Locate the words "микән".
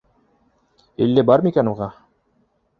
1.51-1.71